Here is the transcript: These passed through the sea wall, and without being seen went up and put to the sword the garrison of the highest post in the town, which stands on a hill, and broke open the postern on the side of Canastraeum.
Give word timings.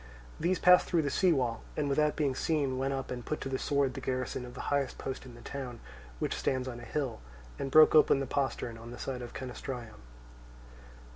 These 0.39 0.57
passed 0.57 0.87
through 0.87 1.03
the 1.03 1.11
sea 1.11 1.31
wall, 1.31 1.61
and 1.77 1.87
without 1.87 2.15
being 2.15 2.33
seen 2.33 2.79
went 2.79 2.91
up 2.91 3.11
and 3.11 3.23
put 3.23 3.39
to 3.41 3.49
the 3.49 3.59
sword 3.59 3.93
the 3.93 4.01
garrison 4.01 4.45
of 4.47 4.55
the 4.55 4.59
highest 4.73 4.97
post 4.97 5.27
in 5.27 5.35
the 5.35 5.41
town, 5.43 5.79
which 6.17 6.33
stands 6.33 6.67
on 6.67 6.79
a 6.79 6.83
hill, 6.83 7.19
and 7.59 7.69
broke 7.69 7.93
open 7.93 8.19
the 8.19 8.25
postern 8.25 8.79
on 8.79 8.89
the 8.89 8.97
side 8.97 9.21
of 9.21 9.35
Canastraeum. 9.35 10.01